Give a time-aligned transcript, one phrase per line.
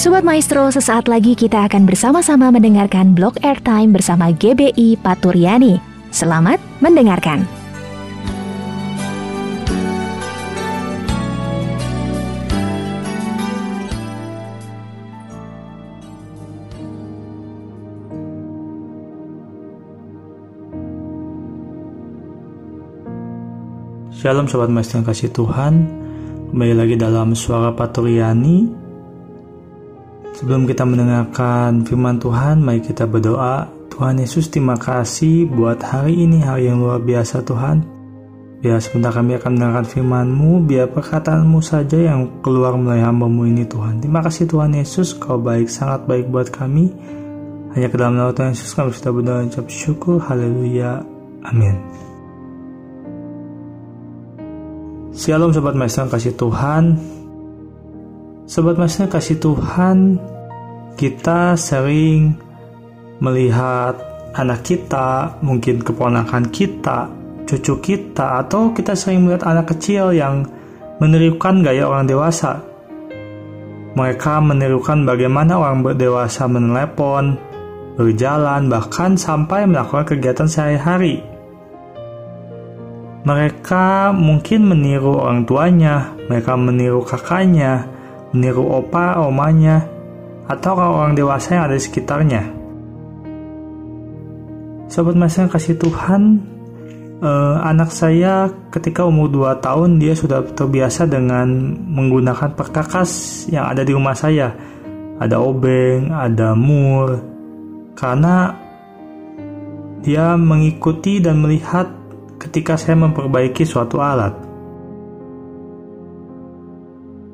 [0.00, 5.76] Sobat Maestro, sesaat lagi kita akan bersama-sama mendengarkan blog airtime bersama GBI Paturyani.
[6.08, 7.44] Selamat mendengarkan.
[24.16, 25.84] Shalom Sobat Maestro yang kasih Tuhan
[26.56, 28.79] Kembali lagi dalam suara Paturyani
[30.40, 33.68] Sebelum kita mendengarkan firman Tuhan, mari kita berdoa.
[33.92, 37.84] Tuhan Yesus, terima kasih buat hari ini, hari yang luar biasa Tuhan.
[38.64, 44.00] Biar sebentar kami akan mendengarkan firman-Mu, biar perkataan-Mu saja yang keluar melalui hamba-Mu ini Tuhan.
[44.00, 46.88] Terima kasih Tuhan Yesus, Kau baik, sangat baik buat kami.
[47.76, 50.24] Hanya ke dalam nama Tuhan Yesus kami sudah berdoa dan syukur.
[50.24, 51.04] Haleluya.
[51.44, 51.76] Amin.
[55.12, 57.19] Shalom Sobat Maestro kasih Tuhan
[58.50, 60.18] Sobat Maestro kasih Tuhan
[60.98, 62.34] kita sering
[63.22, 63.94] melihat
[64.34, 67.06] anak kita, mungkin keponakan kita,
[67.46, 70.50] cucu kita, atau kita sering melihat anak kecil yang
[70.98, 72.58] menirukan gaya orang dewasa.
[73.94, 77.38] Mereka menirukan bagaimana orang dewasa menelepon,
[77.94, 81.22] berjalan, bahkan sampai melakukan kegiatan sehari-hari.
[83.22, 87.86] Mereka mungkin meniru orang tuanya, mereka meniru kakaknya,
[88.34, 89.86] meniru opa, omanya,
[90.50, 92.42] atau orang dewasa yang ada di sekitarnya.
[94.90, 96.42] Sobat Mas kasih Tuhan,
[97.22, 101.46] eh, anak saya ketika umur 2 tahun dia sudah terbiasa dengan
[101.78, 104.50] menggunakan perkakas yang ada di rumah saya.
[105.20, 107.22] Ada obeng, ada mur,
[107.94, 108.56] karena
[110.00, 111.86] dia mengikuti dan melihat
[112.40, 114.49] ketika saya memperbaiki suatu alat.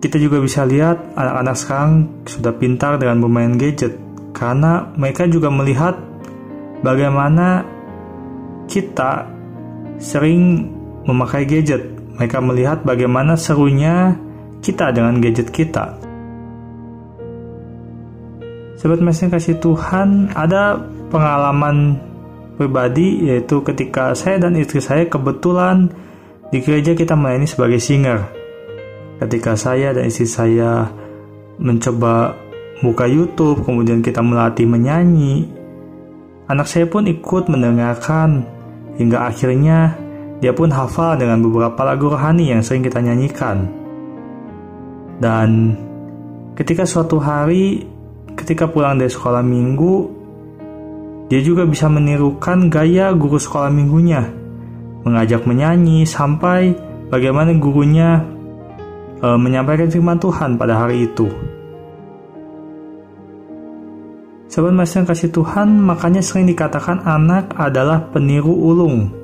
[0.00, 1.92] Kita juga bisa lihat anak-anak sekarang
[2.24, 4.00] sudah pintar dengan bermain gadget
[4.32, 6.00] karena mereka juga melihat
[6.80, 7.68] bagaimana
[8.64, 9.28] kita
[10.00, 10.72] sering
[11.04, 11.84] memakai gadget.
[12.16, 14.16] Mereka melihat bagaimana serunya
[14.64, 16.00] kita dengan gadget kita.
[18.80, 20.80] Sobat mesin kasih Tuhan, ada
[21.12, 22.00] pengalaman
[22.56, 25.92] pribadi yaitu ketika saya dan istri saya kebetulan
[26.48, 28.39] di gereja kita melayani sebagai singer
[29.20, 30.88] ketika saya dan istri saya
[31.60, 32.32] mencoba
[32.80, 35.44] buka YouTube, kemudian kita melatih menyanyi,
[36.48, 38.48] anak saya pun ikut mendengarkan
[38.96, 39.94] hingga akhirnya
[40.40, 43.68] dia pun hafal dengan beberapa lagu rohani yang sering kita nyanyikan.
[45.20, 45.76] Dan
[46.56, 47.84] ketika suatu hari,
[48.32, 49.94] ketika pulang dari sekolah minggu,
[51.28, 54.24] dia juga bisa menirukan gaya guru sekolah minggunya,
[55.04, 56.72] mengajak menyanyi sampai
[57.12, 58.39] bagaimana gurunya
[59.20, 61.28] e, menyampaikan firman Tuhan pada hari itu.
[64.50, 69.14] Sobat Mas yang kasih Tuhan, makanya sering dikatakan anak adalah peniru ulung,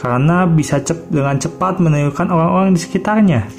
[0.00, 3.52] karena bisa cep dengan cepat menirukan orang-orang di sekitarnya.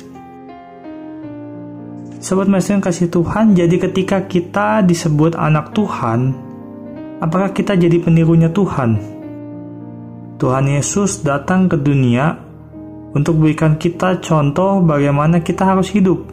[2.18, 6.34] Sobat Mas yang kasih Tuhan, jadi ketika kita disebut anak Tuhan,
[7.22, 8.98] apakah kita jadi penirunya Tuhan?
[10.42, 12.47] Tuhan Yesus datang ke dunia
[13.16, 16.28] untuk berikan kita contoh bagaimana kita harus hidup.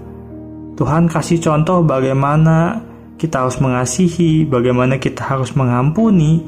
[0.75, 2.83] Tuhan kasih contoh bagaimana
[3.15, 6.43] kita harus mengasihi, bagaimana kita harus mengampuni,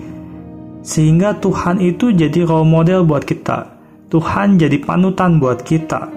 [0.83, 3.79] sehingga Tuhan itu jadi role model buat kita.
[4.11, 6.11] Tuhan jadi panutan buat kita.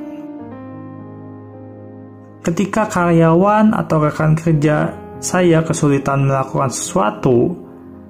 [2.39, 7.51] Ketika karyawan atau rekan kerja saya kesulitan melakukan sesuatu,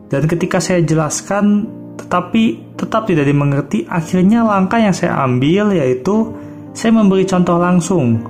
[0.09, 1.65] dan ketika saya jelaskan
[1.99, 6.31] tetapi tetap tidak dimengerti, akhirnya langkah yang saya ambil yaitu
[6.71, 8.23] saya memberi contoh langsung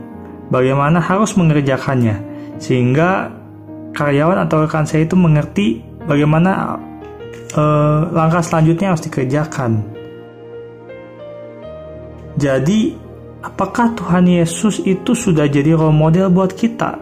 [0.50, 2.18] bagaimana harus mengerjakannya
[2.58, 3.30] sehingga
[3.94, 6.82] karyawan atau rekan saya itu mengerti bagaimana
[7.54, 9.72] eh, langkah selanjutnya harus dikerjakan.
[12.40, 12.96] Jadi,
[13.44, 16.96] apakah Tuhan Yesus itu sudah jadi role model buat kita?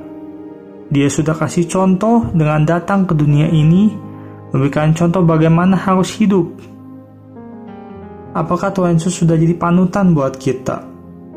[0.87, 4.06] Dia sudah kasih contoh dengan datang ke dunia ini
[4.51, 6.47] memberikan contoh bagaimana harus hidup.
[8.37, 10.85] Apakah Tuhan Yesus sudah jadi panutan buat kita?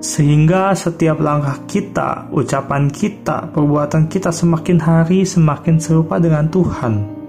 [0.00, 7.20] Sehingga setiap langkah kita, ucapan kita, perbuatan kita semakin hari semakin serupa dengan Tuhan.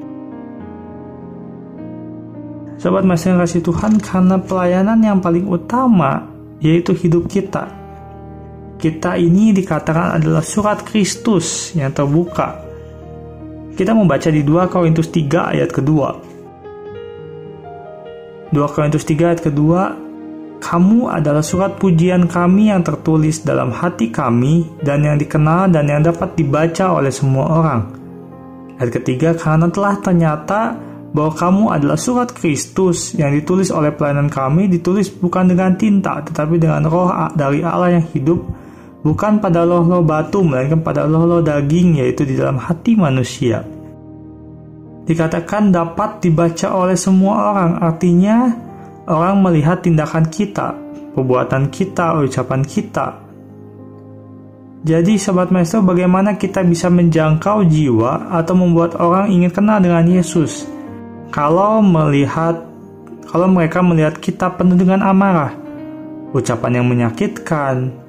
[2.80, 6.26] Sobat Mas yang kasih Tuhan, karena pelayanan yang paling utama
[6.62, 7.70] yaitu hidup kita.
[8.82, 12.71] Kita ini dikatakan adalah surat Kristus yang terbuka
[13.76, 16.10] kita membaca di 2 Korintus 3 ayat kedua.
[18.52, 19.82] 2 Korintus 3 ayat kedua
[20.62, 26.06] kamu adalah surat pujian kami yang tertulis dalam hati kami dan yang dikenal dan yang
[26.06, 27.82] dapat dibaca oleh semua orang.
[28.78, 30.78] Ayat ketiga, karena telah ternyata
[31.12, 36.62] bahwa kamu adalah surat Kristus yang ditulis oleh pelayanan kami, ditulis bukan dengan tinta, tetapi
[36.62, 38.40] dengan roh dari Allah yang hidup,
[39.02, 43.66] bukan pada loh-loh batu, melainkan pada loh-loh daging, yaitu di dalam hati manusia.
[45.06, 48.54] Dikatakan dapat dibaca oleh semua orang, artinya
[49.10, 50.78] orang melihat tindakan kita,
[51.18, 53.08] perbuatan kita, ucapan kita.
[54.82, 60.66] Jadi Sobat Maestro bagaimana kita bisa menjangkau jiwa atau membuat orang ingin kenal dengan Yesus?
[61.30, 62.66] Kalau melihat
[63.30, 65.54] kalau mereka melihat kita penuh dengan amarah,
[66.34, 68.01] ucapan yang menyakitkan,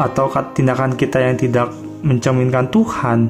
[0.00, 1.68] atau tindakan kita yang tidak
[2.00, 3.28] mencerminkan Tuhan,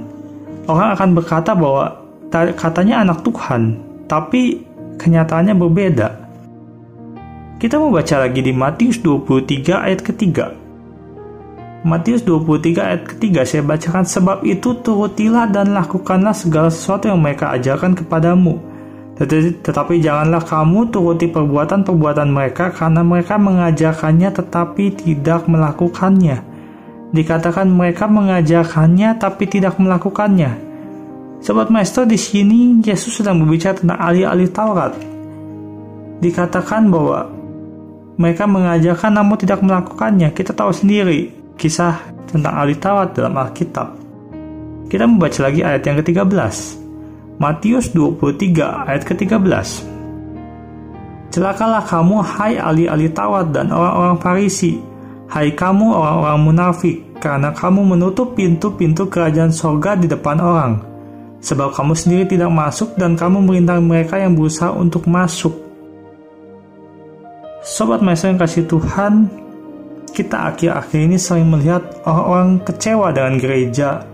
[0.71, 1.99] orang akan berkata bahwa
[2.31, 4.63] katanya anak Tuhan, tapi
[4.97, 6.09] kenyataannya berbeda.
[7.61, 10.57] Kita mau baca lagi di Matius 23 ayat ketiga.
[11.81, 17.53] Matius 23 ayat ketiga saya bacakan sebab itu turutilah dan lakukanlah segala sesuatu yang mereka
[17.57, 18.61] ajarkan kepadamu.
[19.21, 26.50] Tetapi, tetapi janganlah kamu turuti perbuatan-perbuatan mereka karena mereka mengajarkannya tetapi tidak melakukannya.
[27.11, 30.71] Dikatakan mereka mengajarkannya tapi tidak melakukannya.
[31.41, 34.93] Sobat Maestro di sini Yesus sedang berbicara tentang ahli-ahli Taurat.
[36.21, 37.27] Dikatakan bahwa
[38.21, 40.31] mereka mengajarkan namun tidak melakukannya.
[40.37, 41.99] Kita tahu sendiri kisah
[42.29, 43.97] tentang ahli Taurat dalam Alkitab.
[44.93, 46.29] Kita membaca lagi ayat yang ke-13.
[47.41, 49.69] Matius 23 ayat ke-13.
[51.31, 54.77] Celakalah kamu hai ahli-ahli Taurat dan orang-orang Farisi,
[55.31, 60.73] hai kamu orang-orang munafik, karena kamu menutup pintu-pintu kerajaan sorga di depan orang.
[61.41, 65.55] Sebab kamu sendiri tidak masuk dan kamu merintah mereka yang berusaha untuk masuk.
[67.65, 69.31] Sobat Maestro yang kasih Tuhan,
[70.11, 74.05] kita akhir-akhir ini sering melihat orang-orang kecewa dengan gereja,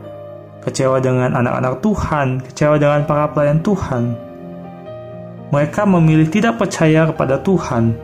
[0.62, 4.02] kecewa dengan anak-anak Tuhan, kecewa dengan para pelayan Tuhan.
[5.50, 7.94] Mereka memilih tidak percaya kepada Tuhan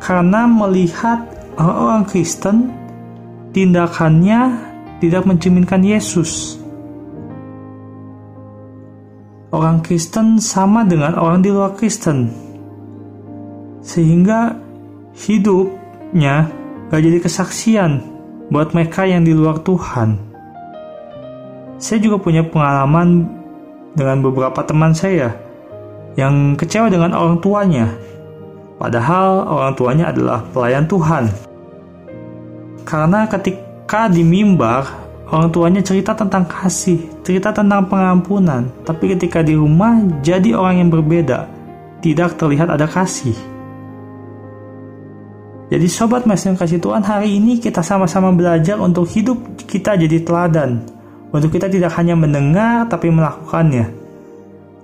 [0.00, 2.70] karena melihat orang-orang Kristen
[3.50, 4.40] tindakannya
[5.02, 6.60] tidak mencerminkan Yesus.
[9.50, 12.30] Orang Kristen sama dengan orang di luar Kristen,
[13.82, 14.54] sehingga
[15.18, 16.46] hidupnya
[16.86, 17.98] gak jadi kesaksian
[18.54, 20.30] buat mereka yang di luar Tuhan.
[21.82, 23.26] Saya juga punya pengalaman
[23.98, 25.34] dengan beberapa teman saya
[26.14, 27.90] yang kecewa dengan orang tuanya,
[28.80, 31.28] padahal orang tuanya adalah pelayan Tuhan.
[32.88, 34.88] Karena ketika di mimbar,
[35.28, 40.90] orang tuanya cerita tentang kasih, cerita tentang pengampunan, tapi ketika di rumah jadi orang yang
[40.90, 41.44] berbeda,
[42.00, 43.36] tidak terlihat ada kasih.
[45.70, 49.38] Jadi sobat yang kasih Tuhan hari ini kita sama-sama belajar untuk hidup
[49.70, 50.82] kita jadi teladan.
[51.30, 53.99] Untuk kita tidak hanya mendengar tapi melakukannya.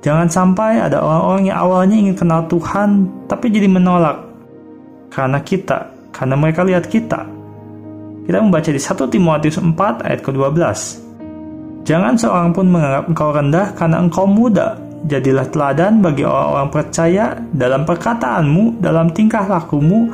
[0.06, 4.22] Jangan sampai ada orang-orang yang awalnya ingin kenal Tuhan tapi jadi menolak.
[5.10, 7.26] Karena kita, karena mereka lihat kita.
[8.22, 10.62] Kita membaca di 1 Timotius 4 ayat ke-12.
[11.82, 14.78] Jangan seorang pun menganggap engkau rendah karena engkau muda.
[15.10, 20.10] Jadilah teladan bagi orang-orang percaya dalam perkataanmu, dalam tingkah lakumu,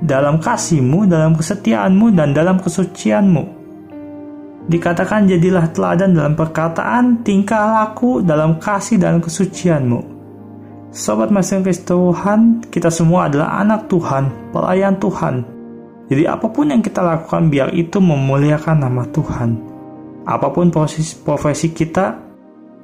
[0.00, 3.55] dalam kasihmu, dalam kesetiaanmu, dan dalam kesucianmu.
[4.66, 10.02] Dikatakan jadilah teladan dalam perkataan, tingkah laku, dalam kasih dan kesucianmu.
[10.90, 15.44] Sobat Masing Tuhan, kita semua adalah anak Tuhan, pelayan Tuhan.
[16.10, 19.50] Jadi apa pun yang kita lakukan biar itu memuliakan nama Tuhan.
[20.26, 22.18] Apa pun proses profesi kita,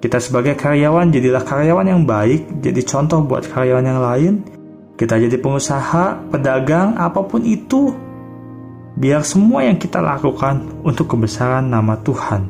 [0.03, 4.35] kita sebagai karyawan jadilah karyawan yang baik, jadi contoh buat karyawan yang lain,
[4.99, 7.91] kita jadi pengusaha, pedagang, apa pun itu,
[8.97, 12.45] biar semua yang kita lakukan untuk kebesaran nama Tuhan.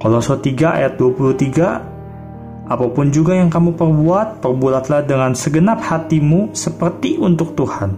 [0.00, 7.20] Kolose 3 ayat 23 Apa pun juga yang kamu perbuat, perbuatlah dengan segenap hatimu seperti
[7.20, 7.92] untuk Tuhan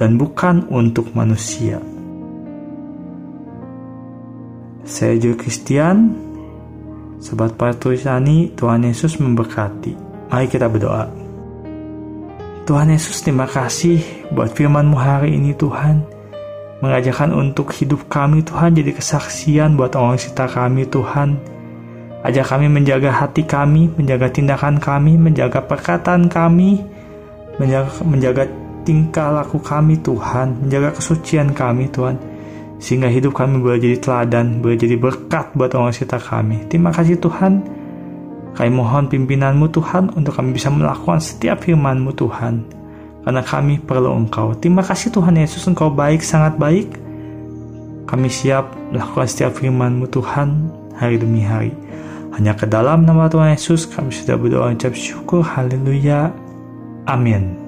[0.00, 1.76] dan bukan untuk manusia.
[4.88, 6.16] Saya Jo Christian,
[7.20, 9.92] Sobat Patrisani, Tuhan Yesus memberkati.
[10.32, 11.04] Mari kita berdoa.
[12.64, 16.17] Tuhan Yesus terima kasih buat firman-Mu hari ini Tuhan.
[16.78, 21.34] Mengajarkan untuk hidup kami Tuhan jadi kesaksian buat orang sekitar kami Tuhan.
[22.22, 26.78] Ajak kami menjaga hati kami, menjaga tindakan kami, menjaga perkataan kami,
[27.58, 28.44] menjaga, menjaga
[28.86, 32.14] tingkah laku kami Tuhan, menjaga kesucian kami Tuhan.
[32.78, 36.62] Sehingga hidup kami boleh jadi teladan, boleh jadi berkat buat orang sekitar kami.
[36.70, 37.58] Terima kasih Tuhan.
[38.54, 42.77] Kami mohon pimpinanmu Tuhan untuk kami bisa melakukan setiap firmanmu Tuhan.
[43.28, 44.56] Karena kami perlu Engkau.
[44.56, 46.96] Terima kasih Tuhan Yesus, Engkau baik, sangat baik.
[48.08, 51.76] Kami siap melakukan setiap firman-Mu Tuhan hari demi hari.
[52.32, 55.44] Hanya ke dalam nama Tuhan Yesus kami sudah berdoa ucap syukur.
[55.44, 56.32] Haleluya.
[57.04, 57.67] Amin.